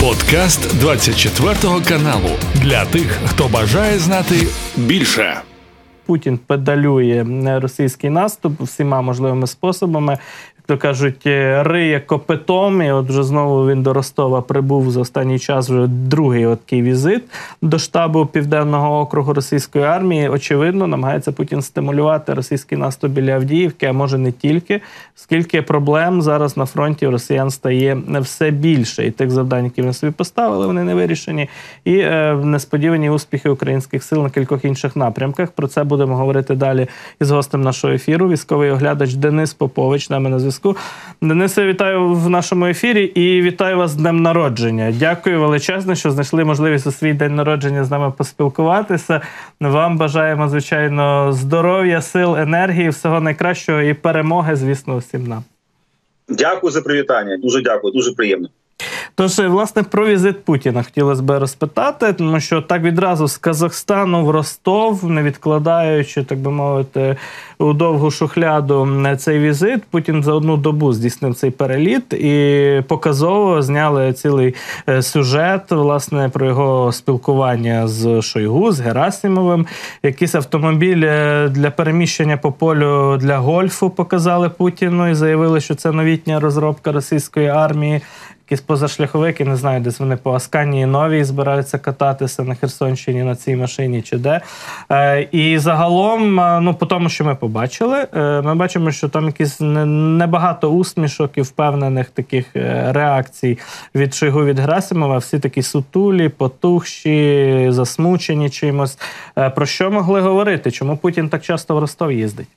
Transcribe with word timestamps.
Подкаст 0.00 0.78
24 0.80 1.54
каналу 1.88 2.30
для 2.54 2.84
тих, 2.84 3.18
хто 3.26 3.48
бажає 3.48 3.98
знати 3.98 4.34
більше. 4.76 5.40
Путін 6.06 6.38
педалює 6.46 7.24
російський 7.62 8.10
наступ 8.10 8.60
всіма 8.60 9.02
можливими 9.02 9.46
способами 9.46 10.18
то 10.70 10.78
кажуть, 10.78 11.26
е, 11.26 11.62
риє 11.62 12.00
копитом. 12.00 12.82
І 12.82 12.90
от 12.90 13.08
вже 13.08 13.22
знову 13.22 13.68
він 13.68 13.82
до 13.82 13.92
Ростова 13.92 14.42
прибув 14.42 14.90
за 14.90 15.00
останній 15.00 15.38
час 15.38 15.70
вже 15.70 15.86
другий 15.86 16.44
такий 16.44 16.82
візит 16.82 17.22
до 17.62 17.78
штабу 17.78 18.26
Південного 18.26 19.00
округу 19.00 19.32
російської 19.32 19.84
армії. 19.84 20.28
Очевидно, 20.28 20.86
намагається 20.86 21.32
Путін 21.32 21.62
стимулювати 21.62 22.34
російський 22.34 22.78
наступ 22.78 23.10
біля 23.12 23.32
Авдіївки, 23.32 23.86
а 23.86 23.92
може 23.92 24.18
не 24.18 24.32
тільки, 24.32 24.80
скільки 25.14 25.62
проблем 25.62 26.22
зараз 26.22 26.56
на 26.56 26.66
фронті 26.66 27.08
росіян 27.08 27.50
стає 27.50 27.98
все 28.20 28.50
більше. 28.50 29.06
І 29.06 29.10
тих 29.10 29.30
завдань, 29.30 29.64
які 29.64 29.80
вони 29.80 29.92
собі 29.92 30.12
поставили, 30.12 30.66
вони 30.66 30.84
не 30.84 30.94
вирішені. 30.94 31.48
І 31.84 31.98
е, 31.98 32.34
несподівані 32.44 33.10
успіхи 33.10 33.48
українських 33.48 34.04
сил 34.04 34.22
на 34.22 34.30
кількох 34.30 34.64
інших 34.64 34.96
напрямках. 34.96 35.50
Про 35.50 35.68
це 35.68 35.84
будемо 35.84 36.16
говорити 36.16 36.54
далі 36.54 36.86
із 37.20 37.30
гостем 37.30 37.60
нашого 37.62 37.92
ефіру. 37.92 38.28
Військовий 38.28 38.70
оглядач 38.70 39.14
Денис 39.14 39.54
Попович 39.54 40.10
нами 40.10 40.30
на 40.30 40.38
зв'язку 40.38 40.59
зв'язку. 40.60 40.76
Денисе, 41.22 41.66
вітаю 41.66 42.14
в 42.14 42.30
нашому 42.30 42.66
ефірі 42.66 43.04
і 43.04 43.42
вітаю 43.42 43.76
вас 43.76 43.90
з 43.90 43.94
днем 43.94 44.22
народження. 44.22 44.94
Дякую 44.98 45.40
величезно, 45.40 45.94
що 45.94 46.10
знайшли 46.10 46.44
можливість 46.44 46.86
у 46.86 46.90
свій 46.90 47.12
день 47.12 47.34
народження 47.34 47.84
з 47.84 47.90
нами 47.90 48.12
поспілкуватися. 48.18 49.20
Вам 49.60 49.98
бажаємо, 49.98 50.48
звичайно, 50.48 51.32
здоров'я, 51.32 52.02
сил, 52.02 52.36
енергії, 52.36 52.88
всього 52.88 53.20
найкращого 53.20 53.80
і 53.80 53.94
перемоги, 53.94 54.56
звісно, 54.56 54.96
усім 54.96 55.26
нам. 55.26 55.44
Дякую 56.28 56.70
за 56.70 56.82
привітання. 56.82 57.36
Дуже 57.36 57.62
дякую, 57.62 57.92
дуже 57.92 58.12
приємно. 58.12 58.48
Тож, 59.20 59.38
власне, 59.38 59.82
про 59.82 60.06
візит 60.06 60.44
Путіна 60.44 60.82
хотілося 60.82 61.22
б 61.22 61.38
розпитати, 61.38 62.12
тому 62.12 62.40
що 62.40 62.62
так 62.62 62.82
відразу 62.82 63.28
з 63.28 63.36
Казахстану 63.36 64.24
в 64.24 64.30
Ростов, 64.30 65.10
не 65.10 65.22
відкладаючи, 65.22 66.22
так 66.22 66.38
би 66.38 66.50
мовити, 66.50 67.16
у 67.58 67.72
довгу 67.72 68.10
шухляду 68.10 68.88
цей 69.18 69.38
візит, 69.38 69.84
Путін 69.84 70.22
за 70.22 70.32
одну 70.32 70.56
добу 70.56 70.92
здійснив 70.92 71.34
цей 71.34 71.50
переліт 71.50 72.12
і 72.12 72.82
показово 72.88 73.62
зняли 73.62 74.12
цілий 74.12 74.54
е, 74.88 75.02
сюжет 75.02 75.70
власне 75.70 76.28
про 76.28 76.46
його 76.46 76.92
спілкування 76.92 77.88
з 77.88 78.22
Шойгу, 78.22 78.72
з 78.72 78.80
Герасимовим. 78.80 79.66
Якийсь 80.02 80.34
автомобіль 80.34 81.02
е, 81.04 81.48
для 81.48 81.70
переміщення 81.70 82.36
по 82.36 82.52
полю 82.52 83.16
для 83.16 83.38
гольфу 83.38 83.90
показали 83.90 84.48
Путіну 84.48 85.08
і 85.08 85.14
заявили, 85.14 85.60
що 85.60 85.74
це 85.74 85.92
новітня 85.92 86.40
розробка 86.40 86.92
російської 86.92 87.48
армії 87.48 88.00
якийсь 88.50 88.66
позашляховик, 88.66 89.40
і 89.40 89.44
не 89.44 89.56
знаю, 89.56 89.80
десь 89.80 90.00
вони 90.00 90.16
по 90.16 90.32
Асканії 90.32 90.86
новій 90.86 91.24
збираються 91.24 91.78
кататися 91.78 92.42
на 92.42 92.54
Херсонщині 92.54 93.22
на 93.22 93.36
цій 93.36 93.56
машині 93.56 94.02
чи 94.02 94.16
де. 94.16 94.40
Е, 94.92 95.28
І 95.32 95.58
загалом, 95.58 96.40
е, 96.40 96.60
ну 96.60 96.74
по 96.74 96.86
тому, 96.86 97.08
що 97.08 97.24
ми 97.24 97.34
побачили, 97.34 98.06
е, 98.14 98.42
ми 98.42 98.54
бачимо, 98.54 98.90
що 98.90 99.08
там 99.08 99.26
якісь 99.26 99.56
небагато 99.60 100.70
усмішок 100.70 101.30
і 101.38 101.42
впевнених 101.42 102.10
таких 102.10 102.46
реакцій 102.54 103.58
від 103.94 104.14
Шойгу 104.14 104.44
від 104.44 104.58
Грасимова. 104.58 105.18
Всі 105.18 105.38
такі 105.38 105.62
сутулі, 105.62 106.28
потухші, 106.28 107.66
засмучені 107.68 108.50
чимось. 108.50 108.98
Про 109.54 109.66
що 109.66 109.90
могли 109.90 110.20
говорити? 110.20 110.70
Чому 110.70 110.96
Путін 110.96 111.28
так 111.28 111.42
часто 111.42 111.74
в 111.74 111.78
Ростов 111.78 112.12
їздить? 112.12 112.48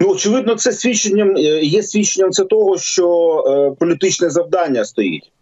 Ну 0.00 0.10
очевидно, 0.10 0.54
це 0.54 0.72
свідченням 0.72 1.36
е, 1.36 1.40
є 1.62 1.82
свідченням 1.82 2.30
це 2.30 2.44
того, 2.44 2.78
що 2.78 3.08
е, 3.46 3.76
політичне 3.78 4.30
завдання 4.30 4.84
стоїть 4.84 5.32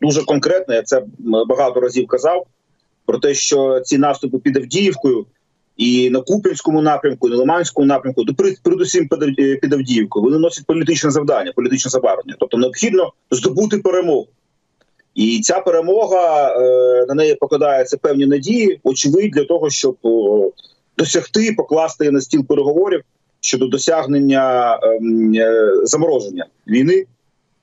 дуже 0.00 0.22
конкретне. 0.22 0.74
Я 0.74 0.82
це 0.82 1.02
багато 1.48 1.80
разів 1.80 2.06
казав 2.06 2.46
про 3.06 3.18
те, 3.18 3.34
що 3.34 3.80
ці 3.80 3.98
наступи 3.98 4.38
під 4.38 4.56
Авдіївкою 4.56 5.26
і 5.76 6.10
на 6.10 6.20
Куп'янському 6.20 6.82
напрямку, 6.82 7.28
і 7.28 7.30
на 7.30 7.36
Лиманському 7.36 7.86
напрямку, 7.86 8.24
то 8.24 8.34
передусім 8.62 9.08
під 9.60 9.72
Авдіївкою, 9.72 10.24
вони 10.24 10.38
носять 10.38 10.66
політичне 10.66 11.10
завдання, 11.10 11.52
політичне 11.56 11.90
забарвлення. 11.90 12.36
Тобто 12.40 12.56
необхідно 12.56 13.12
здобути 13.30 13.78
перемогу. 13.78 14.26
І 15.14 15.40
ця 15.40 15.60
перемога 15.60 16.54
е, 16.56 17.06
на 17.08 17.14
неї 17.14 17.34
покладаються 17.34 17.96
певні 17.96 18.26
надії, 18.26 18.80
очевидь, 18.82 19.30
для 19.30 19.44
того, 19.44 19.70
щоб 19.70 19.96
досягти 20.98 21.54
покласти 21.56 22.10
на 22.10 22.20
стіл 22.20 22.46
переговорів 22.46 23.00
щодо 23.44 23.66
досягнення 23.66 24.78
ем, 24.82 25.34
е, 25.34 25.72
замороження 25.82 26.46
війни 26.66 27.06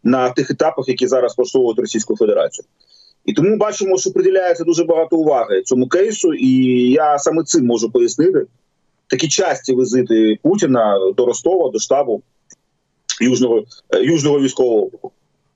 на 0.03 0.30
тих 0.30 0.52
етапах, 0.52 0.88
які 0.88 1.08
зараз 1.08 1.38
влаштовують 1.38 1.80
Російську 1.80 2.18
Федерацію. 2.18 2.66
І 3.25 3.34
тому 3.34 3.58
бачимо, 3.58 3.97
що 3.97 4.12
приділяється 4.12 4.64
дуже 4.64 4.84
багато 4.84 5.18
уваги 5.18 5.62
цьому 5.62 5.88
кейсу, 5.88 6.34
і 6.34 6.52
я 6.91 7.20
саме 7.20 7.44
цим 7.44 7.66
можу 7.66 7.91
пояснити 7.91 8.46
такі 9.08 9.28
часті 9.28 9.75
візити 9.75 10.40
Путіна 10.44 11.00
до 11.18 11.25
Ростова, 11.25 11.70
до 11.72 11.80
штабу 11.80 12.22
Южного 13.22 13.64
е, 13.90 14.03
Южного 14.03 14.40
військового 14.40 14.86
округу. 14.86 15.12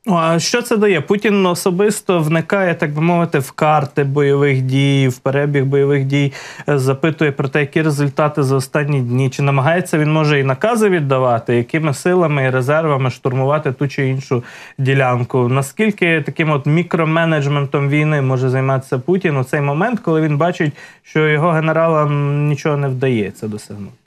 А 0.08 0.40
що 0.40 0.62
це 0.62 0.78
дає? 0.78 1.02
Путін 1.02 1.46
особисто 1.46 2.20
вникає, 2.20 2.76
так 2.76 2.94
би 2.94 3.02
мовити, 3.02 3.40
в 3.40 3.52
карти 3.52 4.04
бойових 4.04 4.62
дій, 4.62 5.08
в 5.08 5.18
перебіг 5.18 5.66
бойових 5.66 6.06
дій, 6.06 6.34
е, 6.70 6.78
запитує 6.78 7.32
про 7.32 7.48
те, 7.48 7.60
які 7.60 7.82
результати 7.82 8.44
за 8.44 8.56
останні 8.56 9.02
дні. 9.02 9.30
Чи 9.30 9.42
намагається 9.42 9.98
він 9.98 10.12
може 10.12 10.40
і 10.40 10.44
накази 10.44 10.90
віддавати, 10.90 11.56
якими 11.56 11.94
силами 11.94 12.44
і 12.44 12.50
резервами 12.50 13.10
штурмувати 13.10 13.72
ту 13.72 13.88
чи 13.88 14.08
іншу 14.08 14.44
ділянку? 14.78 15.48
Наскільки 15.50 16.22
таким 16.22 16.52
от 16.52 16.66
мікроменеджментом 16.66 17.90
війни 17.90 18.22
може 18.22 18.50
займатися 18.50 19.00
Путін 19.00 19.38
у 19.38 19.44
цей 19.44 19.62
момент, 19.62 20.00
коли 20.00 20.22
він 20.22 20.38
бачить, 20.38 20.74
що 21.04 21.28
його 21.28 21.52
генералам 21.52 22.48
нічого 22.48 22.78
не 22.78 22.88
вдається 22.88 23.48
досягнути? 23.48 24.05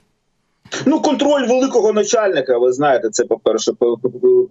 Ну, 0.87 1.01
контроль 1.01 1.47
великого 1.49 1.93
начальника, 1.93 2.59
ви 2.59 2.73
знаєте, 2.73 3.09
це 3.11 3.25
по-перше, 3.25 3.73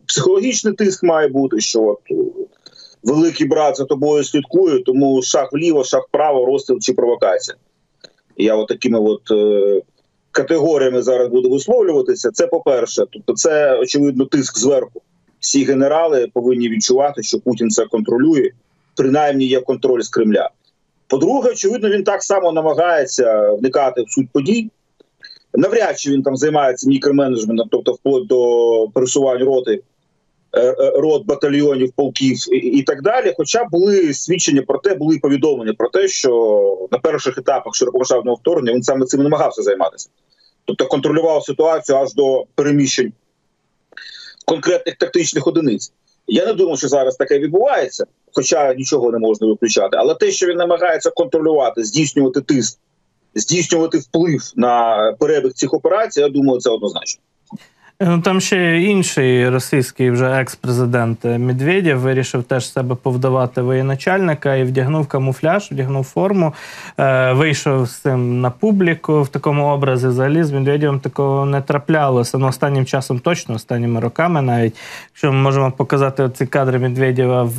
психологічний 0.06 0.74
тиск 0.74 1.04
має 1.04 1.28
бути, 1.28 1.60
що 1.60 1.84
от 1.84 2.00
е, 2.12 2.16
великий 3.04 3.48
брат 3.48 3.78
за 3.78 3.86
тобою 3.86 4.24
слідкує, 4.24 4.84
тому 4.84 5.22
шаг 5.22 5.50
вліво, 5.52 5.84
шаг 5.84 6.06
вправо, 6.10 6.46
розстріл 6.46 6.80
чи 6.80 6.94
провокація. 6.94 7.58
Я 8.38 8.56
от 8.56 8.68
такими 8.68 9.00
от 9.00 9.32
е, 9.32 9.82
категоріями 10.32 11.02
зараз 11.02 11.28
буду 11.28 11.50
висловлюватися. 11.50 12.32
Це 12.32 12.48
по-перше, 12.48 13.06
тобто, 13.12 13.34
це 13.34 13.80
очевидно 13.80 14.26
тиск 14.26 14.60
зверху. 14.60 15.02
Всі 15.40 15.64
генерали 15.64 16.28
повинні 16.34 16.70
відчувати, 16.70 17.24
що 17.24 17.40
Путін 17.40 17.70
це 17.70 17.86
контролює, 17.86 18.50
принаймні 18.96 19.46
є 19.46 19.62
контроль 19.62 20.02
з 20.02 20.10
Кремля. 20.10 20.50
По-друге, 21.08 21.52
очевидно, 21.52 21.90
він 21.90 22.04
так 22.04 22.24
само 22.24 22.52
намагається 22.52 23.52
вникати 23.52 24.02
в 24.02 24.12
суть 24.12 24.30
подій. 24.34 24.70
Навряд 25.54 26.00
чи 26.00 26.12
він 26.12 26.24
там 26.24 26.38
займається 26.38 26.90
мікроменеджментом, 26.90 27.68
тобто 27.72 27.92
вплоть 27.92 28.28
до 28.28 28.88
пересувань 28.94 29.44
роти 29.44 29.84
е, 30.54 30.62
е, 30.62 30.92
рот 30.96 31.26
батальйонів, 31.26 31.92
полків 31.96 32.38
і, 32.54 32.84
так 32.84 33.02
далі. 33.02 33.34
Хоча 33.38 33.66
були 33.72 34.14
свідчення 34.14 34.62
про 34.62 34.80
те, 34.80 34.96
були 34.96 35.18
повідомлення 35.18 35.74
про 35.74 35.90
те, 35.90 36.08
що 36.08 36.88
на 36.92 36.98
перших 36.98 37.38
етапах 37.38 37.76
широкомасштабного 37.76 38.36
вторгнення 38.36 38.76
він 38.76 38.84
саме 38.84 39.06
цим 39.06 39.24
намагався 39.24 39.62
займатися, 39.62 40.10
тобто 40.66 40.86
контролював 40.86 41.44
ситуацію 41.44 41.98
аж 41.98 42.14
до 42.14 42.46
переміщень 42.56 43.14
конкретних 44.46 44.96
тактичних 44.96 45.48
одиниць. 45.48 45.92
Я 46.28 46.46
не 46.46 46.54
думаю, 46.54 46.78
що 46.78 46.88
зараз 46.88 47.16
таке 47.16 47.40
відбувається, 47.40 48.06
хоча 48.34 48.74
нічого 48.74 49.12
не 49.12 49.18
можна 49.18 49.48
виключати. 49.48 49.98
Але 49.98 50.16
те, 50.16 50.32
що 50.32 50.48
він 50.48 50.58
намагається 50.58 51.10
контролювати, 51.10 51.84
здійснювати 51.84 52.42
тиск 52.42 52.80
здійснювати 53.36 53.98
вплив 53.98 54.52
на 54.56 54.98
перебіг 55.20 55.54
цих 55.54 55.74
операцій, 55.74 56.20
я 56.20 56.30
думаю, 56.30 56.60
це 56.60 56.70
однозначно. 56.70 57.22
Ну, 58.02 58.22
там 58.22 58.42
ще 58.42 58.82
інший 58.82 59.50
російський 59.50 60.12
вже 60.12 60.26
екс-президент 60.26 61.24
Медведєв 61.24 62.00
вирішив 62.00 62.44
теж 62.44 62.72
себе 62.72 62.96
повдавати 62.96 63.62
воєначальника 63.62 64.56
і 64.56 64.64
вдягнув 64.64 65.08
камуфляж, 65.08 65.72
вдягнув 65.72 66.04
форму, 66.04 66.54
е, 66.98 67.34
вийшов 67.34 67.86
з 67.86 67.96
цим 67.96 68.42
на 68.42 68.50
публіку 68.50 69.22
в 69.22 69.28
такому 69.28 69.66
образі. 69.66 70.08
Взагалі 70.08 70.44
з 70.44 70.52
Медведєвим 70.52 71.00
такого 71.00 71.46
не 71.46 71.62
траплялося. 71.62 72.38
Ну, 72.38 72.48
останнім 72.48 72.86
часом 72.86 73.20
точно, 73.20 73.56
останніми 73.56 74.00
роками 74.00 74.42
навіть. 74.42 74.76
Якщо 75.10 75.32
ми 75.32 75.40
можемо 75.40 75.72
показати 75.72 76.30
ці 76.30 76.46
кадри 76.46 76.80
Медведєва 76.80 77.44
в 77.44 77.58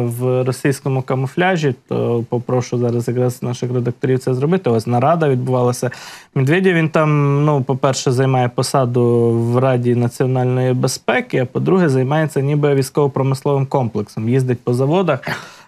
в 0.00 0.44
російському 0.44 1.02
камуфляжі, 1.02 1.74
то 1.88 2.24
попрошу 2.28 2.78
зараз 2.78 3.08
якраз 3.08 3.42
наших 3.42 3.72
редакторів 3.72 4.18
це 4.18 4.34
зробити. 4.34 4.70
Ось 4.70 4.86
нарада 4.86 5.28
відбувалася. 5.28 5.90
Медведєв 6.34 6.74
він 6.74 6.88
там, 6.88 7.44
ну, 7.44 7.62
по-перше, 7.62 8.12
займає 8.12 8.48
посаду 8.48 9.30
в 9.30 9.58
Раді 9.58 9.79
Раді 9.80 9.94
національної 9.94 10.72
безпеки, 10.72 11.38
а 11.38 11.46
по-друге, 11.46 11.88
займається 11.88 12.40
ніби 12.40 12.74
військово-промисловим 12.74 13.66
комплексом. 13.66 14.28
Їздить 14.28 14.60
по 14.60 14.74
заводах, 14.74 15.20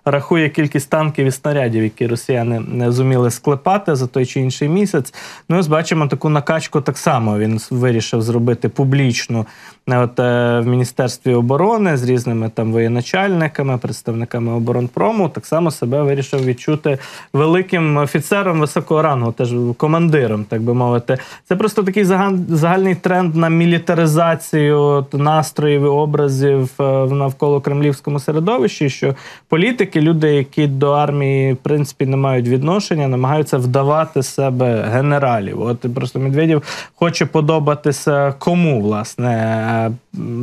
рахує 0.04 0.48
кількість 0.48 0.90
танків 0.90 1.26
і 1.26 1.30
снарядів, 1.30 1.82
які 1.82 2.06
росіяни 2.06 2.60
не 2.60 2.92
зуміли 2.92 3.30
склепати 3.30 3.96
за 3.96 4.06
той 4.06 4.26
чи 4.26 4.40
інший 4.40 4.68
місяць. 4.68 5.14
Ну 5.48 5.58
ось 5.58 5.66
бачимо 5.66 6.06
таку 6.06 6.28
накачку. 6.28 6.80
Так 6.80 6.98
само 6.98 7.38
він 7.38 7.60
вирішив 7.70 8.22
зробити 8.22 8.68
публічну 8.68 9.46
от, 9.86 10.20
е, 10.20 10.60
в 10.60 10.66
міністерстві 10.66 11.34
оборони 11.34 11.96
з 11.96 12.02
різними 12.02 12.50
там 12.54 12.72
воєначальниками, 12.72 13.78
представниками 13.78 14.52
оборонпрому. 14.52 15.28
Так 15.28 15.46
само 15.46 15.70
себе 15.70 16.02
вирішив 16.02 16.44
відчути 16.44 16.98
великим 17.32 17.96
офіцером 17.96 18.60
високого 18.60 19.02
рангу, 19.02 19.32
теж 19.32 19.54
командиром, 19.76 20.44
так 20.44 20.62
би 20.62 20.74
мовити. 20.74 21.18
Це 21.48 21.56
просто 21.56 21.82
такий 21.82 22.04
загальний 22.48 22.94
тренд 22.94 23.36
на 23.36 23.48
мілітаризацію 23.48 25.06
настроїв 25.12 25.82
і 25.82 25.86
образів 25.86 26.70
е, 26.80 26.82
навколо 27.06 27.60
кремлівському 27.60 28.20
середовищі. 28.20 28.90
Що 28.90 29.14
політики, 29.48 29.91
люди, 30.00 30.34
які 30.34 30.66
до 30.66 30.90
армії 30.90 31.52
в 31.52 31.56
принципі 31.56 32.06
не 32.06 32.16
мають 32.16 32.48
відношення, 32.48 33.08
намагаються 33.08 33.58
вдавати 33.58 34.22
себе 34.22 34.82
генералів. 34.92 35.62
От 35.62 35.94
просто 35.94 36.18
Медведєв 36.18 36.62
хоче 36.94 37.26
подобатися 37.26 38.34
кому 38.38 38.80
власне 38.80 39.90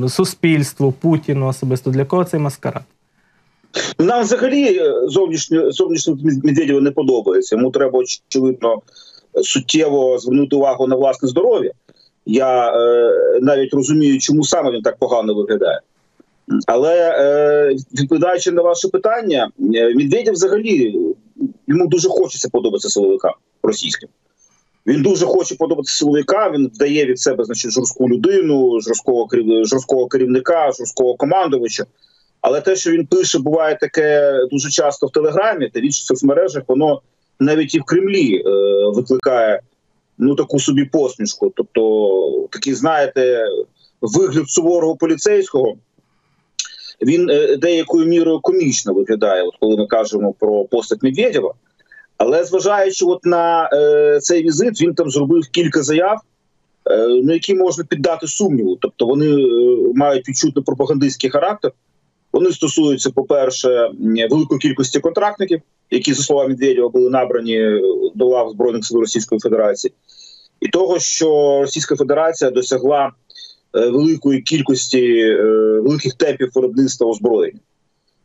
суспільству, 0.10 0.92
Путіну 0.92 1.48
особисто 1.48 1.92
для 1.92 2.06
кого 2.06 2.24
цей 2.24 2.40
маскарад. 2.40 2.84
Нам 4.00 4.24
взагалі 4.24 4.82
зовнішньо 5.08 5.72
зовнішньо 5.72 6.18
Медведєва 6.44 6.82
не 6.82 6.92
подобається. 6.92 7.56
Йому 7.56 7.72
треба 7.72 8.00
очевидно 8.00 8.82
суттєво 9.44 10.20
звернути 10.20 10.56
увагу 10.56 10.88
на 10.88 10.96
власне 10.96 11.30
здоров'я. 11.30 11.72
Я 12.26 12.74
е, 12.74 13.40
навіть 13.42 13.74
розумію, 13.74 14.20
чому 14.20 14.44
саме 14.44 14.72
він 14.72 14.82
так 14.82 14.98
погано 14.98 15.34
виглядає. 15.34 15.80
Але 16.68 16.96
е, 16.96 17.76
відповідаючи 18.02 18.52
на 18.52 18.62
ваше 18.62 18.88
питання, 18.88 19.52
е, 19.76 19.96
Медведєв 19.96 20.34
взагалі 20.34 20.96
йому 21.68 21.88
дуже 21.88 22.10
хочеться 22.10 22.50
подобатися 22.52 22.90
силовикам 22.90 23.34
російським. 23.64 24.10
Він 24.88 25.02
дуже 25.02 25.26
хоче 25.26 25.56
подобатися 25.56 25.98
силовикам, 25.98 26.54
Він 26.54 26.72
вдає 26.74 27.06
від 27.06 27.20
себе 27.20 27.44
значить 27.44 27.72
жорстку 27.72 28.10
людину, 28.10 28.82
жорсткого 28.82 29.28
жорсткого 29.64 30.08
керівника, 30.08 30.72
жорсткого 30.72 31.16
командувача. 31.16 31.86
Але 32.42 32.62
те, 32.62 32.76
що 32.76 32.92
він 32.92 33.06
пише, 33.06 33.40
буває 33.40 33.78
таке 33.82 34.34
дуже 34.52 34.70
часто 34.70 35.08
в 35.08 35.12
телеграмі 35.12 35.70
та 35.70 35.80
в 35.80 35.84
інших 35.84 36.06
соцмережах, 36.06 36.64
воно 36.68 37.02
навіть 37.40 37.76
і 37.76 37.80
в 37.80 37.84
Кремлі 37.84 38.36
е, 38.36 38.52
викликає 38.96 39.62
ну 40.18 40.36
таку 40.36 40.60
собі 40.60 40.86
посмішку. 40.86 41.54
Тобто, 41.56 42.48
такий, 42.52 42.74
знаєте, 42.74 43.46
вигляд 44.02 44.50
суворого 44.50 44.96
поліцейського. 44.96 45.76
Він 47.02 47.30
е, 47.30 47.58
деякою 47.58 48.06
мірою 48.06 48.40
комічно 48.40 48.94
виглядає, 48.94 49.44
от 49.44 49.54
коли 49.60 49.78
ми 49.78 49.88
кажемо 49.88 50.34
про 50.40 50.66
постать 50.66 51.04
Медведєва. 51.04 51.54
Але 52.18 52.44
зважаючи 52.44 53.06
от 53.06 53.26
на 53.26 53.70
е, 53.74 54.20
цей 54.22 54.44
візит, 54.44 54.82
він 54.82 54.94
там 54.94 55.10
зробив 55.10 55.48
кілька 55.52 55.84
заяв, 55.84 56.20
е, 56.92 57.08
на 57.08 57.34
які 57.34 57.56
можна 57.56 57.84
піддати 57.84 58.28
сумніву. 58.28 58.78
Тобто 58.82 59.06
вони 59.06 59.26
е, 59.26 59.48
мають 59.96 60.30
відчутно 60.30 60.64
пропагандистський 60.64 61.30
характер. 61.30 61.72
Вони 62.34 62.52
стосуються, 62.52 63.10
по-перше, 63.10 63.92
великої 64.30 64.60
кількості 64.60 65.00
контрактників, 65.00 65.62
які, 65.92 66.14
за 66.14 66.24
словами 66.24 66.50
Медведєва, 66.50 66.90
були 66.90 67.10
набрані 67.10 67.82
до 68.16 68.26
лав 68.26 68.50
Збройних 68.50 68.86
сил 68.86 69.00
Російської 69.00 69.40
Федерації, 69.40 69.94
і 70.62 70.68
того, 70.68 71.00
що 71.00 71.60
Російська 71.62 71.96
Федерація 71.96 72.52
досягла 72.52 73.08
е, 73.08 73.12
великої 73.74 74.42
кількості 74.42 75.20
е, 75.20 75.44
великих 75.80 76.14
темпів 76.14 76.52
виробництва 76.56 77.08
озброєння. 77.08 77.60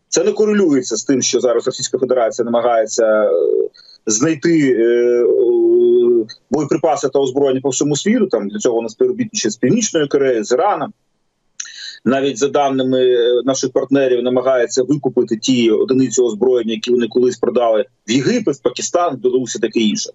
Це 0.08 0.24
не 0.24 0.32
корелюється 0.32 0.96
з 0.96 1.04
тим, 1.04 1.22
що 1.22 1.40
зараз 1.40 1.66
Російська 1.66 1.98
Федерація 1.98 2.44
намагається 2.44 3.24
е, 3.24 3.30
знайти 4.06 4.76
боєприпаси 6.50 7.08
та 7.08 7.18
озброєння 7.18 7.60
по 7.60 7.68
всьому 7.68 7.96
світу. 7.96 8.26
Там 8.26 8.48
для 8.48 8.58
цього 8.58 8.76
вона 8.76 8.88
співробітничає 8.88 9.52
з 9.52 9.56
північною 9.56 10.08
Кореєю, 10.08 10.44
з 10.44 10.52
Іраном 10.52 10.92
навіть 12.04 12.38
за 12.38 12.48
даними 12.48 13.00
е, 13.00 13.42
наших 13.44 13.72
партнерів, 13.72 14.22
намагається 14.22 14.82
викупити 14.82 15.36
ті 15.36 15.70
одиниці 15.70 16.22
озброєння, 16.22 16.72
які 16.72 16.90
вони 16.90 17.06
колись 17.08 17.38
продали 17.38 17.84
в 18.08 18.10
Єгипет, 18.10 18.56
в 18.56 18.62
Пакистан, 18.62 19.16
Білорусі, 19.16 19.58
таке 19.58 19.80
інше. 19.80 20.10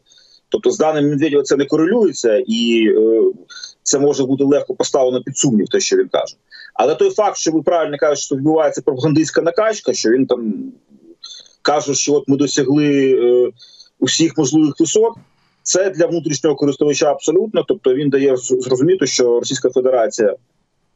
Тобто, 0.49 0.71
з 0.71 0.77
даними 0.77 1.09
Медведєва 1.09 1.43
це 1.43 1.55
не 1.55 1.65
корелюється, 1.65 2.43
і 2.47 2.87
е, 2.97 3.21
це 3.89 3.99
може 3.99 4.23
бути 4.23 4.43
легко 4.43 4.75
поставлено 4.75 5.23
під 5.23 5.37
сумнів, 5.37 5.67
те, 5.67 5.79
що 5.79 5.97
він 5.97 6.07
каже. 6.07 6.35
Але 6.73 6.95
той 6.95 7.09
факт, 7.09 7.37
що 7.37 7.51
ви 7.51 7.61
правильно 7.61 7.97
кажете, 7.97 8.21
що 8.21 8.35
відбувається 8.35 8.81
пропагандистська 8.81 9.41
накачка, 9.41 9.93
що 9.93 10.09
він 10.09 10.25
там 10.25 10.53
каже, 11.61 11.93
що 11.93 12.13
от 12.13 12.27
ми 12.27 12.37
досягли 12.37 13.11
е, 13.11 13.51
усіх 13.99 14.37
можливих 14.37 14.75
висот. 14.79 15.13
Це 15.63 15.89
для 15.89 16.05
внутрішнього 16.05 16.55
користувача 16.55 17.11
абсолютно. 17.11 17.65
Тобто 17.67 17.95
він 17.95 18.09
дає 18.09 18.37
зрозуміти, 18.37 19.07
що 19.07 19.39
Російська 19.39 19.69
Федерація 19.69 20.35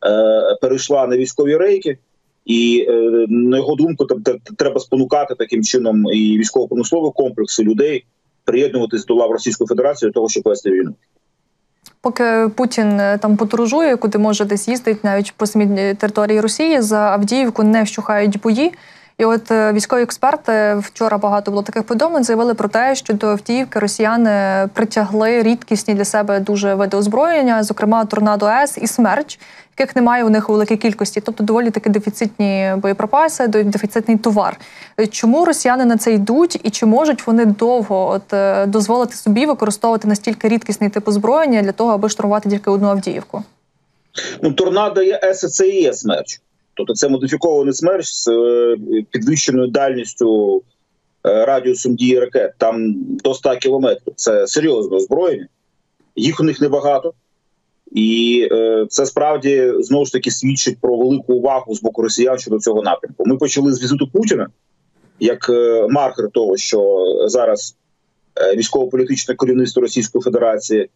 Е, 0.05 0.57
перейшла 0.61 1.07
на 1.07 1.17
військові 1.17 1.57
рейки, 1.57 1.97
і 2.45 2.85
е, 2.89 2.93
на 3.29 3.57
його 3.57 3.75
думку, 3.75 4.05
там 4.05 4.23
треба 4.57 4.79
спонукати 4.79 5.35
таким 5.35 5.63
чином 5.63 6.13
і 6.13 6.37
військово-промислові 6.37 7.11
комплекси 7.15 7.63
людей 7.63 8.05
приєднуватись 8.45 9.05
до 9.05 9.15
лав 9.15 9.31
Російської 9.31 9.67
Федерації 9.67 10.09
для 10.09 10.13
того, 10.13 10.29
щоб 10.29 10.43
вести 10.45 10.71
війну. 10.71 10.95
Поки 12.03 12.49
Путін 12.55 12.99
е, 12.99 13.17
там 13.17 13.37
подорожує, 13.37 13.97
куди 13.97 14.17
може 14.17 14.45
десь 14.45 14.67
їздить 14.67 15.03
навіть 15.03 15.33
по 15.33 15.45
самій 15.45 15.93
території 15.93 16.41
Росії 16.41 16.81
за 16.81 16.99
Авдіївку 16.99 17.63
не 17.63 17.83
вщухають 17.83 18.41
бої. 18.41 18.73
І 19.17 19.25
от 19.25 19.51
військові 19.51 20.01
експерти 20.01 20.75
вчора 20.75 21.17
багато 21.17 21.51
було 21.51 21.63
таких 21.63 21.83
повідомлень, 21.83 22.23
заявили 22.23 22.53
про 22.53 22.69
те, 22.69 22.95
що 22.95 23.13
до 23.13 23.27
Авдіївки 23.27 23.79
росіяни 23.79 24.67
притягли 24.73 25.43
рідкісні 25.43 25.93
для 25.93 26.05
себе 26.05 26.39
дуже 26.39 26.75
види 26.75 26.97
озброєння, 26.97 27.63
зокрема 27.63 28.05
торнадо 28.05 28.45
С 28.45 28.77
і 28.77 28.87
смерч 28.87 29.39
яких 29.77 29.95
немає 29.95 30.23
у 30.23 30.29
них 30.29 30.49
у 30.49 30.53
великій 30.53 30.77
кількості, 30.77 31.21
тобто 31.21 31.43
доволі 31.43 31.69
таки 31.69 31.89
дефіцитні 31.89 32.73
боєприпаси, 32.77 33.47
дефіцитний 33.47 34.17
товар. 34.17 34.59
Чому 35.11 35.45
росіяни 35.45 35.85
на 35.85 35.97
це 35.97 36.13
йдуть, 36.13 36.59
і 36.63 36.69
чи 36.69 36.85
можуть 36.85 37.27
вони 37.27 37.45
довго 37.45 38.09
от 38.09 38.33
е, 38.33 38.65
дозволити 38.65 39.15
собі 39.15 39.45
використовувати 39.45 40.07
настільки 40.07 40.47
рідкісний 40.47 40.89
тип 40.89 41.07
озброєння 41.07 41.61
для 41.61 41.71
того, 41.71 41.91
аби 41.91 42.09
штурмувати 42.09 42.49
тільки 42.49 42.69
одну 42.69 42.87
Авдіївку? 42.87 43.43
Ну 44.41 44.53
торнадо 44.53 45.01
є 45.03 45.19
С, 45.23 45.53
це 45.53 45.67
і 45.67 45.81
є 45.81 45.93
смерч. 45.93 46.41
Тобто 46.73 46.93
це 46.93 47.09
модифікований 47.09 47.73
смерч 47.73 48.07
з 48.07 48.27
е, 48.27 48.75
підвищеною 49.11 49.67
дальністю 49.67 50.57
е, 51.25 51.45
радіусом 51.45 51.95
дії 51.95 52.19
ракет. 52.19 52.53
Там 52.57 52.93
до 52.97 53.33
100 53.33 53.55
кілометрів. 53.55 54.13
Це 54.15 54.47
серйозне 54.47 54.97
озброєння. 54.97 55.47
Їх 56.15 56.39
у 56.39 56.43
них 56.43 56.61
небагато. 56.61 57.13
І 57.91 58.47
е, 58.51 58.85
це 58.89 59.05
справді 59.05 59.73
знову 59.79 60.05
ж 60.05 60.11
таки 60.11 60.31
свідчить 60.31 60.77
про 60.81 60.97
велику 60.97 61.33
увагу 61.33 61.75
з 61.75 61.81
боку 61.81 62.01
росіян 62.01 62.39
щодо 62.39 62.59
цього 62.59 62.81
напрямку. 62.81 63.23
Ми 63.25 63.37
почали 63.37 63.73
з 63.73 63.83
візиту 63.83 64.07
Путіна 64.07 64.47
як 65.19 65.51
маркер 65.89 66.29
того, 66.31 66.57
що 66.57 67.05
зараз 67.27 67.75
військово-політичне 68.55 69.35
керівництво 69.35 69.81
Російської 69.81 70.21
Федерації 70.21 70.89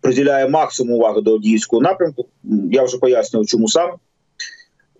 приділяє 0.00 0.48
максимум 0.48 0.94
уваги 0.94 1.20
до 1.20 1.34
Одіївського 1.34 1.82
напрямку. 1.82 2.26
Я 2.70 2.82
вже 2.82 2.98
пояснював, 2.98 3.46
чому 3.46 3.68
саме. 3.68 3.92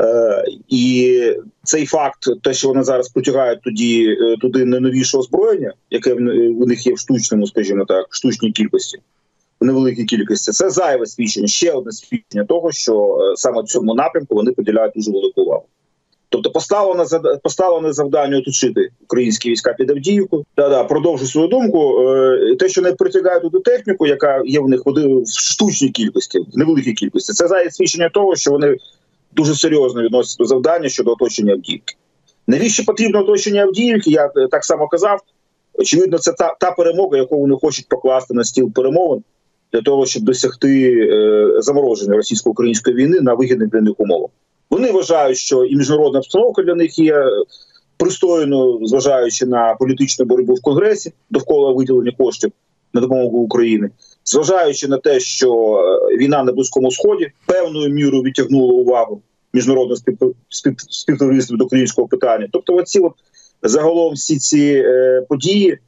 Е, 0.01 0.45
і 0.69 1.35
цей 1.63 1.87
факт, 1.87 2.43
те, 2.43 2.55
що 2.55 2.69
вони 2.69 2.83
зараз 2.83 3.09
потягають 3.09 3.63
тоді 3.63 4.17
е, 4.21 4.37
туди 4.41 4.65
найновіше 4.65 5.19
озброєння, 5.19 5.73
яке 5.91 6.15
у 6.15 6.67
них 6.67 6.87
є 6.87 6.95
в 6.95 6.99
штучному, 6.99 7.47
скажімо 7.47 7.85
так, 7.85 8.07
штучній 8.11 8.53
кількості 8.53 8.99
в 9.61 9.65
невеликій 9.65 10.05
кількості. 10.05 10.53
Це 10.53 10.71
зайве 10.71 11.07
свідчення, 11.07 11.47
ще 11.47 11.73
одне 11.73 11.93
свідчення 11.93 12.45
того, 12.45 12.73
що 12.73 13.19
е, 13.21 13.37
саме 13.37 13.63
цьому 13.63 13.95
напрямку 13.95 14.35
вони 14.35 14.53
поділяють 14.53 14.93
дуже 14.97 15.11
велику 15.11 15.43
увагу. 15.43 15.65
Тобто 16.29 16.51
поставлено 16.51 17.05
поставлене 17.43 17.93
завдання 17.93 18.39
оточити 18.39 18.89
українські 19.03 19.51
війська 19.51 19.73
під 19.73 19.91
Авдіївку. 19.91 20.45
Да, 20.57 20.69
да, 20.69 20.85
продовжу 20.85 21.27
свою 21.27 21.49
думку. 21.49 22.01
Е, 22.01 22.57
те, 22.59 22.69
що 22.69 22.83
не 22.83 22.93
притягають 22.93 23.43
туди 23.43 23.59
техніку, 23.59 24.07
яка 24.07 24.43
є 24.45 24.61
в 24.61 24.69
них 24.69 24.83
в 24.87 25.25
штучній 25.27 25.91
кількості, 25.91 26.39
в 26.39 26.59
невеликій 26.59 26.93
кількості, 26.93 27.33
це 27.33 27.71
свідчення 27.71 28.09
того, 28.09 28.37
що 28.37 28.51
вони 28.51 28.77
дуже 29.33 29.55
серйозно 29.55 30.03
відносяться 30.03 30.37
до 30.39 30.45
завдання 30.45 30.89
щодо 30.89 31.13
оточення 31.13 31.53
Авдіївки. 31.53 31.95
Навіщо 32.47 32.85
потрібно 32.85 33.21
оточення 33.21 33.63
Авдіївки? 33.63 34.11
Я 34.11 34.33
е, 34.37 34.49
так 34.51 34.65
само 34.65 34.89
казав. 34.89 35.21
Очевидно, 35.75 36.19
це 36.19 36.33
та 36.33 36.57
та 36.61 36.71
перемога, 36.71 37.17
яку 37.17 37.41
вони 37.41 37.57
хочуть 37.57 37.89
покласти 37.89 38.35
на 38.35 38.45
стіл 38.45 38.73
перемовин 38.73 39.23
для 39.73 39.83
того, 39.83 40.07
щоб 40.07 40.23
досягти 40.23 40.93
е, 40.93 41.63
замороження 41.63 42.17
російсько-української 42.17 42.97
війни 42.97 43.21
на 43.21 43.35
вигідних 43.35 43.69
для 43.69 43.81
них 43.81 43.95
умовах. 44.01 44.31
Вони 44.71 44.93
вважають, 44.93 45.39
що 45.39 45.65
і 45.65 45.77
міжнародна 45.77 46.19
обстановка 46.19 46.63
для 46.63 46.75
них 46.75 46.99
є 46.99 47.25
пристойною, 47.97 48.87
зважаючи 48.87 49.47
на 49.47 49.75
політичну 49.75 50.25
боротьбу 50.25 50.55
в 50.55 50.61
Конгресі 50.61 51.13
довкола 51.31 51.73
виділення 51.73 52.13
коштів 52.19 52.53
на 52.93 53.01
допомогу 53.01 53.39
Україні, 53.39 53.89
зважаючи 54.31 54.89
на 54.89 54.99
те, 54.99 55.21
що 55.21 55.53
е, 56.13 56.17
війна 56.17 56.43
на 56.43 56.53
близькому 56.53 56.91
сході 56.91 57.33
певною 57.47 57.91
мірою 57.91 58.23
відтягнула 58.23 58.75
увагу 58.75 59.23
міжнародного 59.53 59.97
співтовариства 60.89 61.57
до 61.57 61.65
українського 61.65 62.09
питання. 62.09 62.49
Тобто, 62.53 62.75
оці 62.75 63.01
от 63.01 63.13
загалом 63.63 64.15
всі 64.15 64.39
ці 64.39 64.83
е, 64.87 65.23
події 65.29 65.79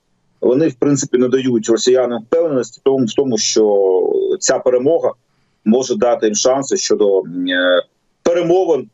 вони 0.41 0.69
в 0.69 0.75
принципі 0.75 1.19
надають 1.19 1.69
росіянам 1.69 2.23
впевненості 2.23 2.81
тому, 2.85 3.07
в 3.07 3.15
тому, 3.15 3.39
що 3.39 4.03
ця 4.41 4.59
перемога 4.59 5.13
може 5.65 5.95
дати 5.97 6.27
їм 6.27 6.35
шанси 6.35 6.77
щодо 6.77 7.21
е, 7.21 7.23
перемовин 8.23 8.91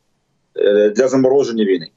е, 0.55 0.89
для 0.89 1.07
замороження 1.07 1.65
війни. 1.65 1.87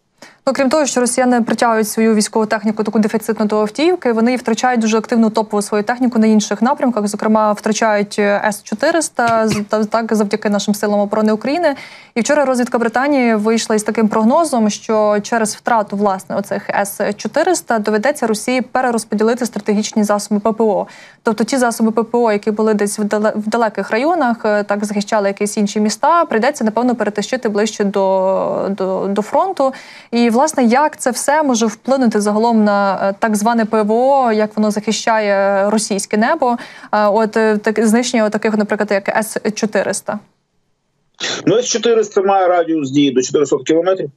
Ну, 0.46 0.52
крім 0.52 0.68
того, 0.68 0.86
що 0.86 1.00
росіяни 1.00 1.42
притягують 1.42 1.88
свою 1.88 2.14
військову 2.14 2.46
техніку 2.46 2.84
таку 2.84 2.98
дефіцитну 2.98 3.46
до 3.46 3.60
автівки, 3.60 4.12
вони 4.12 4.36
втрачають 4.36 4.80
дуже 4.80 4.98
активну 4.98 5.30
топову 5.30 5.62
свою 5.62 5.84
техніку 5.84 6.18
на 6.18 6.26
інших 6.26 6.62
напрямках. 6.62 7.06
Зокрема, 7.06 7.52
втрачають 7.52 8.18
С 8.18 8.62
400 8.62 9.48
так 9.90 10.14
завдяки 10.14 10.50
нашим 10.50 10.74
силам 10.74 11.00
оборони 11.00 11.32
України. 11.32 11.74
І 12.14 12.20
вчора 12.20 12.44
розвідка 12.44 12.78
Британії 12.78 13.34
вийшла 13.34 13.76
із 13.76 13.82
таким 13.82 14.08
прогнозом, 14.08 14.70
що 14.70 15.18
через 15.22 15.54
втрату 15.54 15.96
власне 15.96 16.36
оцих 16.36 16.70
С 16.70 17.12
400 17.12 17.78
доведеться 17.78 18.26
Росії 18.26 18.62
перерозподілити 18.62 19.46
стратегічні 19.46 20.04
засоби 20.04 20.40
ППО. 20.40 20.86
Тобто 21.22 21.44
ті 21.44 21.56
засоби 21.56 21.90
ППО, 21.90 22.32
які 22.32 22.50
були 22.50 22.74
десь 22.74 22.98
в 22.98 23.48
далеких 23.48 23.90
районах, 23.90 24.36
е, 24.44 24.62
так 24.62 24.84
захищали 24.84 25.28
якісь 25.28 25.56
інші 25.56 25.80
міста. 25.80 26.24
Прийдеться 26.24 26.64
напевно 26.64 26.94
перетащити 26.94 27.48
ближче 27.48 27.84
до, 27.84 28.66
до, 28.70 29.06
до 29.06 29.22
фронту. 29.22 29.72
І 30.10 30.31
власне, 30.32 30.64
як 30.64 31.00
це 31.00 31.10
все 31.10 31.42
може 31.42 31.66
вплинути 31.66 32.20
загалом 32.20 32.64
на 32.64 33.08
е, 33.10 33.14
так 33.18 33.36
зване 33.36 33.64
ПВО, 33.64 34.32
як 34.32 34.56
воно 34.56 34.70
захищає 34.70 35.70
російське 35.70 36.16
небо? 36.16 36.56
Е, 36.92 37.06
от 37.06 37.36
е, 37.36 37.58
так 37.58 37.86
знищення 37.86 38.30
таких, 38.30 38.56
наприклад, 38.56 38.88
як 38.90 39.08
С 39.08 39.40
400 39.54 40.18
Ну, 41.46 41.58
С 41.58 41.66
400 41.66 42.22
має 42.22 42.48
радіус 42.48 42.90
дії 42.90 43.10
до 43.10 43.22
400 43.22 43.56
кілометрів. 43.58 44.10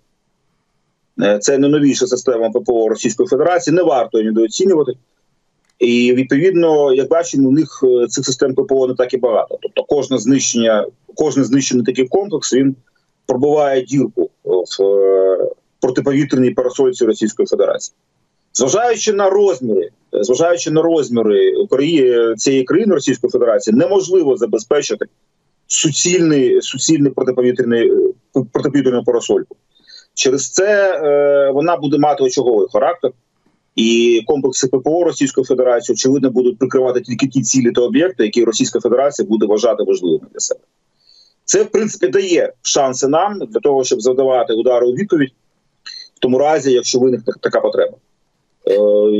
Це 1.39 1.57
не 1.57 1.67
новіша 1.67 2.07
система 2.07 2.50
ППО 2.50 2.89
Російської 2.89 3.27
Федерації, 3.27 3.75
не 3.75 3.84
варто 3.84 4.17
її 4.17 4.31
недооцінювати. 4.31 4.91
І 5.79 6.13
відповідно, 6.13 6.93
як 6.93 7.10
бачимо, 7.10 7.50
у 7.50 7.51
них 7.51 7.84
цих 8.10 8.25
систем 8.25 8.53
ППО 8.53 8.88
не 8.88 8.93
так 8.93 9.13
і 9.13 9.17
багато. 9.17 9.57
Тобто, 9.62 9.84
кожне 9.84 10.17
знищення, 10.17 10.86
кожен 11.15 11.43
знищений 11.43 11.86
такий 11.86 12.07
комплекс 12.07 12.53
він 12.53 12.75
пробиває 13.25 13.81
дірку 13.81 14.29
в 14.43 14.65
протиповітряній 15.86 16.51
парасольці 16.51 17.06
Російської 17.06 17.48
Федерації. 17.48 17.96
Зважаючи 18.54 19.13
на 19.13 19.30
розміри, 19.30 19.89
зважаючи 20.13 20.72
на 20.72 20.82
розміри 20.82 21.56
України 21.56 22.36
цієї 22.36 22.63
країни 22.63 22.94
Російської 22.94 23.32
Федерації, 23.32 23.75
неможливо 23.75 24.38
забезпечити 24.38 25.06
суцільний 25.68 26.62
суцільний 26.62 27.12
протиповітряний 27.12 27.92
протиповітряну 28.51 29.04
парасольку. 29.04 29.56
Через 30.13 30.51
це 30.51 31.00
е, 31.04 31.51
вона 31.51 31.77
буде 31.77 31.98
мати 31.98 32.24
очаговий 32.24 32.68
характер, 32.74 33.12
і 33.75 34.22
комплекси 34.25 34.68
ППО 34.68 35.04
Російської 35.04 35.46
Федерації 35.46 35.94
очевидно 35.94 36.30
будуть 36.30 36.60
прикривати 36.60 37.01
тільки 37.01 37.27
ті 37.27 37.42
цілі 37.42 37.72
та 37.72 37.82
об'єкти, 37.82 38.24
які 38.24 38.44
Російська 38.44 38.80
Федерація 38.80 39.27
буде 39.27 39.46
вважати 39.46 39.84
важливими 39.84 40.27
для 40.34 40.39
себе. 40.39 40.60
Це 41.46 41.63
в 41.63 41.72
принципі 41.72 42.08
дає 42.08 42.54
шанси 42.62 43.08
нам 43.08 43.39
для 43.39 43.60
того, 43.60 43.84
щоб 43.84 44.01
завдавати 44.01 44.54
удари 44.54 44.88
у 44.88 44.92
відповідь 44.92 45.32
тому 46.25 46.38
разі, 46.38 46.72
якщо 46.72 47.00
виникне 47.00 47.34
така 47.41 47.62
потреба. 47.62 47.98
Е, 48.67 48.75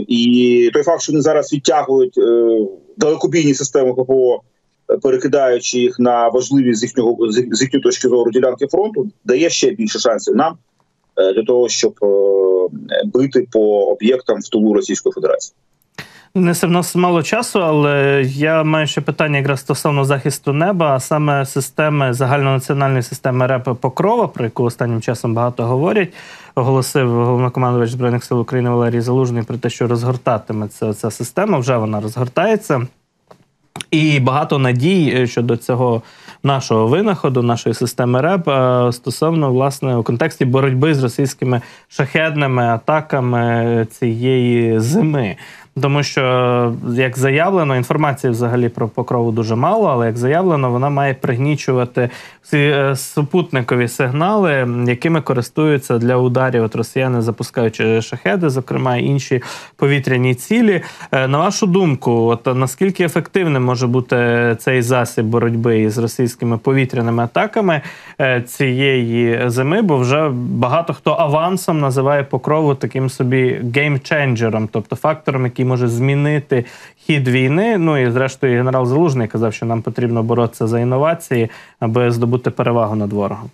І 0.08 0.70
той 0.74 0.84
факт, 0.84 1.02
що 1.02 1.12
вони 1.12 1.22
зараз 1.22 1.54
відтягують 1.54 2.18
е, 2.18 2.60
далекобійні 2.98 3.54
системи 3.54 3.94
ППО, 3.94 4.42
перекидаючи 5.02 5.80
їх 5.80 6.00
на 6.00 6.28
важливі 6.28 6.74
з 6.74 6.84
їхнього 6.84 7.18
з 7.32 7.62
їхньої 7.62 7.84
точки 7.84 8.08
зору 8.10 8.32
ділянки 8.32 8.68
фронту, 8.68 9.08
дає 9.26 9.50
ще 9.50 9.72
більше 9.72 10.00
шансів 10.00 10.36
нам 10.36 10.58
е, 11.18 11.34
для 11.34 11.44
того, 11.44 11.70
щоб 11.70 11.94
е, 12.04 12.08
бити 13.06 13.48
по 13.52 13.86
об'єктам 13.86 14.40
в 14.40 14.50
тулу 14.50 14.74
Російської 14.74 15.14
Федерації. 15.14 15.56
Несе 16.38 16.68
в 16.68 16.72
нас 16.72 16.96
мало 16.96 17.24
часу, 17.24 17.60
але 17.64 18.24
я 18.26 18.64
маю 18.64 18.88
ще 18.88 19.02
питання 19.02 19.38
якраз 19.38 19.60
стосовно 19.60 20.06
захисту 20.06 20.54
неба, 20.54 20.96
а 20.96 21.00
саме 21.00 21.46
системи 21.46 22.14
загальнонаціональної 22.14 23.04
системи 23.04 23.48
РЕП 23.48 23.70
Покрова, 23.82 24.28
про 24.28 24.44
яку 24.44 24.64
останнім 24.64 25.02
часом 25.02 25.34
багато 25.34 25.64
говорять, 25.64 26.14
оголосив 26.56 27.10
головнокомандувач 27.10 27.90
збройних 27.90 28.24
сил 28.24 28.40
України 28.40 28.70
Валерій 28.70 29.02
Залужний 29.02 29.44
про 29.44 29.58
те, 29.58 29.70
що 29.70 29.88
розгортатиметься 29.88 30.94
ця 30.94 31.12
система. 31.12 31.58
Вже 31.58 31.78
вона 31.78 32.02
розгортається. 32.02 32.88
І 33.92 34.20
багато 34.20 34.60
надій 34.60 35.28
щодо 35.28 35.58
цього 35.58 36.02
нашого 36.44 36.88
винаходу, 36.88 37.42
нашої 37.42 37.76
системи 37.76 38.22
РЕП 38.22 38.48
е, 38.48 38.92
стосовно 38.92 39.52
власне 39.52 39.96
у 39.96 40.04
контексті 40.04 40.46
боротьби 40.46 40.94
з 40.94 41.04
російськими 41.04 41.62
шахедними 41.88 42.64
атаками 42.64 43.88
цієї 43.92 44.80
зими. 44.80 45.36
Тому 45.82 46.04
що, 46.04 46.74
як 46.90 47.18
заявлено, 47.18 47.76
інформації 47.76 48.32
взагалі 48.32 48.70
про 48.70 48.88
покрову 48.88 49.32
дуже 49.32 49.56
мало, 49.56 49.88
але 49.88 50.06
як 50.06 50.18
заявлено, 50.18 50.72
вона 50.72 50.90
має 50.90 51.14
пригнічувати 51.14 52.10
всі 52.42 52.58
е, 52.58 52.96
супутникові 52.96 53.88
сигнали, 53.88 54.68
якими 54.88 55.22
користуються 55.22 55.98
для 55.98 56.18
ударів 56.18 56.64
от 56.64 56.76
росіяни, 56.76 57.22
запускаючи 57.22 58.02
шахеди, 58.02 58.50
зокрема 58.50 58.98
інші 58.98 59.42
повітряні 59.76 60.36
цілі. 60.36 60.82
Е, 61.12 61.28
на 61.28 61.38
вашу 61.38 61.68
думку, 61.68 62.12
от 62.12 62.56
наскільки 62.56 63.04
ефективним 63.04 63.64
може 63.64 63.88
бути 63.88 64.56
цей 64.60 64.82
засіб 64.82 65.26
боротьби 65.26 65.80
із 65.80 65.98
російськими 65.98 66.58
повітряними 66.58 67.24
атаками 67.24 67.82
е, 68.22 68.42
цієї 68.42 69.50
зими? 69.50 69.82
Бо 69.82 69.98
вже 69.98 70.30
багато 70.34 70.94
хто 70.94 71.12
авансом 71.12 71.80
називає 71.80 72.24
покрову 72.24 72.76
таким 72.76 73.10
собі 73.10 73.62
геймченджером, 73.76 74.70
тобто 74.72 74.96
фактором, 74.96 75.44
який 75.44 75.65
може 75.66 75.88
змінити 75.88 76.66
хід 77.06 77.28
війни. 77.28 77.78
Ну 77.78 77.98
і 77.98 78.12
зрештою, 78.12 78.58
генерал 78.58 78.86
Залужний 78.86 79.28
казав, 79.28 79.54
що 79.54 79.66
нам 79.66 79.82
потрібно 79.82 80.24
боротися 80.24 80.68
за 80.68 80.80
інновації, 80.80 81.50
аби 81.80 82.12
здобути 82.12 82.52
перевагу 82.52 82.96
над 82.96 83.14
ворогом. 83.14 83.50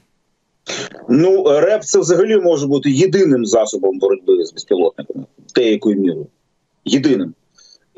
Ну, 1.09 1.59
РЕП 1.59 1.83
це 1.83 1.99
взагалі 1.99 2.37
може 2.37 2.67
бути 2.67 2.91
єдиним 2.91 3.45
засобом 3.45 3.99
боротьби 3.99 4.45
з 4.45 4.53
безпілотниками, 4.53 5.25
деякою 5.55 5.97
мірою. 5.97 6.27
Єдиним. 6.85 7.33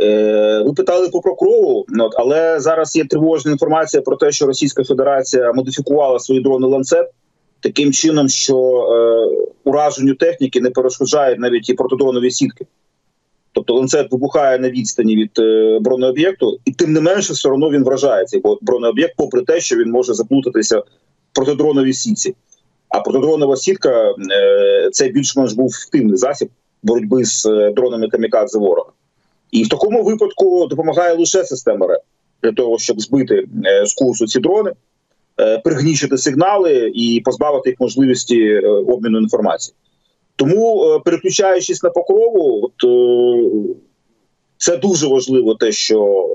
Е, 0.01 0.63
Ви 0.65 0.73
питали 0.73 1.09
по 1.09 1.21
Прокрову, 1.21 1.85
але 2.17 2.59
зараз 2.59 2.95
є 2.95 3.05
тривожна 3.05 3.51
інформація 3.51 4.01
про 4.01 4.15
те, 4.15 4.31
що 4.31 4.45
Російська 4.45 4.83
Федерація 4.83 5.53
модифікувала 5.53 6.19
свої 6.19 6.41
дрони 6.41 6.67
ланцет 6.67 7.11
таким 7.63 7.93
чином, 7.93 8.29
що 8.29 8.57
е, 8.57 9.53
ураженню 9.63 10.15
техніки 10.15 10.61
не 10.61 10.69
перешкоджають 10.69 11.39
навіть 11.39 11.69
і 11.69 11.73
протидронові 11.73 12.31
сітки. 12.31 12.65
Тобто 13.53 13.73
ланцет 13.73 14.11
вибухає 14.11 14.59
на 14.59 14.69
відстані 14.69 15.15
від 15.15 15.39
е, 15.39 15.79
бронеоб'єкту, 15.81 16.59
і 16.65 16.71
тим 16.71 16.93
не 16.93 17.01
менше, 17.01 17.33
все 17.33 17.49
одно 17.49 17.69
він 17.69 17.83
вражає 17.83 18.25
цей 18.25 18.41
бронеоб'єкт, 18.61 19.13
попри 19.17 19.41
те, 19.41 19.61
що 19.61 19.77
він 19.77 19.91
може 19.91 20.13
заплутатися 20.13 20.79
в 20.79 20.85
протидроновій 21.33 21.93
сітці. 21.93 22.35
А 22.89 22.99
протидронова 22.99 23.55
сітка 23.55 24.15
е, 24.31 24.89
це 24.91 25.07
більш-менш 25.07 25.53
був 25.53 25.67
ефективний 25.67 26.17
засіб 26.17 26.49
боротьби 26.83 27.25
з 27.25 27.45
е, 27.45 27.71
дронами 27.75 28.07
камікадзе 28.07 28.59
ворога. 28.59 28.89
І 29.51 29.63
в 29.63 29.69
такому 29.69 30.03
випадку 30.03 30.67
допомагає 30.67 31.17
лише 31.17 31.43
система 31.43 31.87
РЕП 31.87 32.01
для 32.43 32.51
того, 32.51 32.79
щоб 32.79 33.01
збити 33.01 33.45
з 33.85 33.93
курсу 33.93 34.27
ці 34.27 34.39
дрони, 34.39 34.71
пригнічити 35.63 36.17
сигнали 36.17 36.91
і 36.95 37.21
позбавити 37.25 37.69
їх 37.69 37.79
можливості 37.79 38.59
обміну 38.59 39.19
інформації. 39.19 39.75
Тому, 40.35 40.83
е, 40.83 40.99
переключаючись 41.05 41.83
на 41.83 41.89
покрову, 41.89 42.61
от, 42.63 42.89
е, 42.89 43.75
це 44.57 44.77
дуже 44.77 45.07
важливо, 45.07 45.55
те, 45.55 45.71
що 45.71 46.27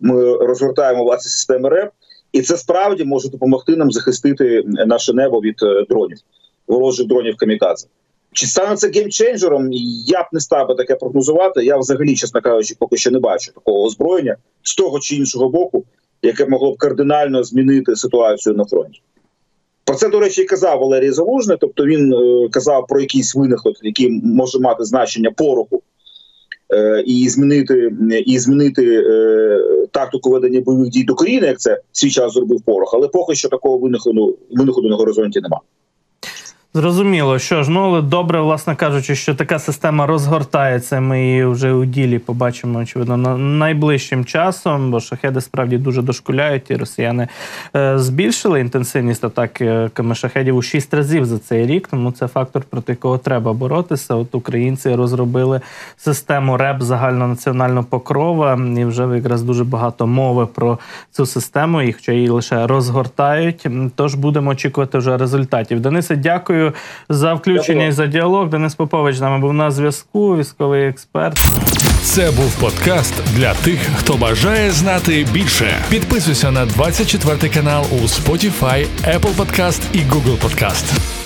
ми 0.00 0.36
розгортаємо 0.36 1.04
власні 1.04 1.30
системи 1.30 1.68
РЕП, 1.68 1.90
і 2.32 2.42
це 2.42 2.56
справді 2.56 3.04
може 3.04 3.28
допомогти 3.28 3.76
нам 3.76 3.90
захистити 3.90 4.62
наше 4.66 5.12
небо 5.12 5.40
від 5.40 5.62
е, 5.62 5.84
дронів, 5.88 6.18
ворожих 6.66 7.06
дронів 7.06 7.36
камікадзе. 7.36 7.86
Чи 8.32 8.46
стане 8.46 8.76
це 8.76 8.88
геймченджером? 8.90 9.68
Я 10.06 10.22
б 10.22 10.26
не 10.32 10.40
став 10.40 10.68
би 10.68 10.74
таке 10.74 10.94
прогнозувати. 10.94 11.64
Я 11.64 11.78
взагалі, 11.78 12.16
чесно 12.16 12.40
кажучи, 12.40 12.74
поки 12.78 12.96
що 12.96 13.10
не 13.10 13.18
бачу 13.18 13.52
такого 13.52 13.84
озброєння 13.84 14.36
з 14.62 14.74
того 14.74 15.00
чи 15.00 15.16
іншого 15.16 15.48
боку, 15.48 15.84
яке 16.22 16.46
могло 16.46 16.72
б 16.72 16.78
кардинально 16.78 17.44
змінити 17.44 17.96
ситуацію 17.96 18.54
на 18.54 18.64
фронті. 18.64 19.02
Про 19.94 20.00
це, 20.00 20.08
до 20.08 20.20
речі, 20.20 20.42
і 20.42 20.44
казав 20.44 20.80
Валерій 20.80 21.10
Залужний, 21.10 21.56
тобто 21.60 21.84
він 21.86 22.12
е, 22.12 22.48
казав 22.48 22.86
про 22.86 23.00
якийсь 23.00 23.34
винаход, 23.34 23.74
який 23.82 24.10
може 24.10 24.58
мати 24.58 24.84
значення 24.84 25.30
пороху, 25.30 25.82
е, 26.74 27.02
і 27.06 27.28
змінити 27.28 27.92
і 28.26 28.38
змінити 28.38 29.04
е, 29.06 29.86
тактику 29.90 30.30
ведення 30.30 30.60
бойових 30.60 30.88
дій 30.88 31.04
до 31.04 31.14
країни, 31.14 31.46
як 31.46 31.60
це 31.60 31.80
свій 31.92 32.10
час 32.10 32.32
зробив 32.32 32.62
порох, 32.62 32.94
але 32.94 33.08
поки 33.08 33.34
що 33.34 33.48
такого 33.48 33.78
винаходу 33.78 34.38
винаходу 34.50 34.88
на 34.88 34.96
горизонті 34.96 35.40
немає. 35.40 35.60
Зрозуміло, 36.76 37.38
що 37.38 37.62
ж, 37.62 37.70
ну 37.70 37.80
але 37.80 38.02
добре, 38.02 38.40
власне 38.40 38.76
кажучи, 38.76 39.14
що 39.14 39.34
така 39.34 39.58
система 39.58 40.06
розгортається. 40.06 41.00
Ми 41.00 41.22
її 41.26 41.44
вже 41.44 41.72
у 41.72 41.84
ділі 41.84 42.18
побачимо, 42.18 42.78
очевидно, 42.78 43.16
на 43.16 43.36
найближчим 43.36 44.24
часом, 44.24 44.90
бо 44.90 45.00
шахеди 45.00 45.40
справді 45.40 45.78
дуже 45.78 46.02
дошкуляють, 46.02 46.70
і 46.70 46.76
росіяни 46.76 47.28
е, 47.76 47.98
збільшили 47.98 48.60
інтенсивність 48.60 49.24
атаки 49.24 49.90
шахедів 50.14 50.56
у 50.56 50.62
шість 50.62 50.94
разів 50.94 51.26
за 51.26 51.38
цей 51.38 51.66
рік. 51.66 51.88
Тому 51.88 52.12
це 52.12 52.26
фактор, 52.26 52.62
проти 52.70 52.92
якого 52.92 53.18
треба 53.18 53.52
боротися. 53.52 54.14
От 54.14 54.34
українці 54.34 54.94
розробили 54.94 55.60
систему 55.96 56.56
РЕП 56.56 56.82
загальнонаціонального 56.82 57.86
покрова, 57.90 58.58
і 58.78 58.84
вже 58.84 59.02
якраз 59.14 59.42
дуже 59.42 59.64
багато 59.64 60.06
мови 60.06 60.46
про 60.46 60.78
цю 61.10 61.26
систему, 61.26 61.82
і 61.82 61.92
хоча 61.92 62.12
її 62.12 62.28
лише 62.28 62.66
розгортають. 62.66 63.66
Тож 63.94 64.14
будемо 64.14 64.50
очікувати 64.50 64.98
вже 64.98 65.16
результатів. 65.16 65.80
Денисе, 65.80 66.16
дякую 66.64 66.72
за 67.08 67.34
включення 67.34 67.66
Дякую. 67.74 67.88
і 67.88 67.92
за 67.92 68.06
діалог. 68.06 68.48
Денис 68.48 68.74
Попович 68.74 69.16
з 69.16 69.20
нами 69.20 69.38
був 69.38 69.52
на 69.52 69.70
зв'язку, 69.70 70.36
військовий 70.36 70.88
експерт. 70.88 71.38
Це 72.02 72.30
був 72.30 72.54
подкаст 72.60 73.14
для 73.36 73.54
тих, 73.54 73.78
хто 73.98 74.14
бажає 74.14 74.70
знати 74.70 75.26
більше. 75.32 75.78
Підписуйся 75.90 76.50
на 76.50 76.66
24 76.66 77.48
канал 77.54 77.84
у 77.92 77.96
Spotify, 77.96 78.86
Apple 79.08 79.34
Podcast 79.36 79.80
і 79.92 79.98
Google 79.98 80.38
Podcast. 80.38 81.23